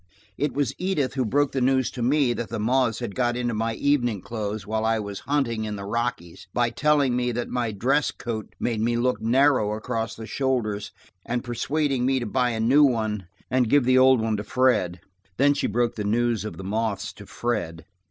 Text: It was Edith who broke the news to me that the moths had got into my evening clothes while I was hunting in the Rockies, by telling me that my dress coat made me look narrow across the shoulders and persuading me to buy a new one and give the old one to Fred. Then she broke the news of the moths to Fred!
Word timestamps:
It 0.35 0.53
was 0.55 0.73
Edith 0.79 1.13
who 1.13 1.23
broke 1.23 1.51
the 1.51 1.61
news 1.61 1.91
to 1.91 2.01
me 2.01 2.33
that 2.33 2.49
the 2.49 2.57
moths 2.57 2.97
had 2.97 3.13
got 3.13 3.37
into 3.37 3.53
my 3.53 3.75
evening 3.75 4.19
clothes 4.19 4.65
while 4.65 4.83
I 4.83 4.97
was 4.97 5.19
hunting 5.29 5.63
in 5.65 5.75
the 5.75 5.85
Rockies, 5.85 6.47
by 6.55 6.71
telling 6.71 7.15
me 7.15 7.31
that 7.33 7.49
my 7.49 7.71
dress 7.71 8.09
coat 8.09 8.55
made 8.59 8.81
me 8.81 8.97
look 8.97 9.21
narrow 9.21 9.73
across 9.75 10.15
the 10.15 10.25
shoulders 10.25 10.91
and 11.23 11.43
persuading 11.43 12.03
me 12.07 12.19
to 12.19 12.25
buy 12.25 12.49
a 12.49 12.59
new 12.59 12.83
one 12.83 13.27
and 13.51 13.69
give 13.69 13.83
the 13.83 13.99
old 13.99 14.19
one 14.21 14.37
to 14.37 14.43
Fred. 14.43 15.01
Then 15.37 15.53
she 15.53 15.67
broke 15.67 15.93
the 15.93 16.03
news 16.03 16.45
of 16.45 16.57
the 16.57 16.63
moths 16.63 17.13
to 17.13 17.27
Fred! 17.27 17.85